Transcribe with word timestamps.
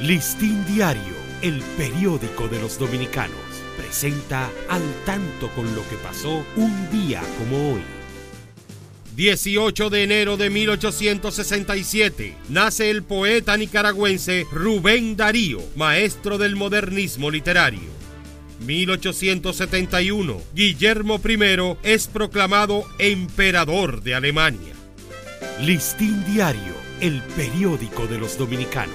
Listín 0.00 0.62
Diario, 0.66 1.14
el 1.40 1.62
periódico 1.78 2.48
de 2.48 2.60
los 2.60 2.78
dominicanos, 2.78 3.40
presenta 3.78 4.50
al 4.68 4.82
tanto 5.06 5.48
con 5.54 5.74
lo 5.74 5.88
que 5.88 5.96
pasó 5.96 6.44
un 6.56 6.90
día 6.90 7.22
como 7.38 7.72
hoy. 7.72 7.82
18 9.16 9.88
de 9.88 10.02
enero 10.02 10.36
de 10.36 10.50
1867 10.50 12.36
nace 12.50 12.90
el 12.90 13.04
poeta 13.04 13.56
nicaragüense 13.56 14.44
Rubén 14.52 15.16
Darío, 15.16 15.62
maestro 15.76 16.36
del 16.36 16.56
modernismo 16.56 17.30
literario. 17.30 17.96
1871 18.66 20.42
Guillermo 20.54 21.18
I 21.26 21.76
es 21.82 22.06
proclamado 22.06 22.84
emperador 22.98 24.02
de 24.02 24.14
Alemania. 24.14 24.74
Listín 25.62 26.22
Diario, 26.26 26.74
el 27.00 27.22
periódico 27.34 28.06
de 28.06 28.18
los 28.18 28.36
dominicanos, 28.36 28.94